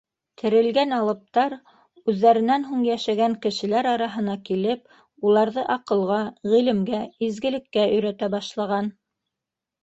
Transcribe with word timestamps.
Терелгән 0.41 0.93
алыптар, 0.99 1.53
үҙҙәренән 2.13 2.65
һуң 2.69 2.81
йәшәгән 2.87 3.35
кешеләр 3.43 3.89
араһына 3.91 4.37
килеп, 4.47 4.89
уларҙы 5.33 5.67
аҡылға, 5.77 6.19
ғилемгә, 6.55 7.03
изгелеккә 7.29 7.85
өйрәтә 7.93 8.33
башлаған. 8.39 8.91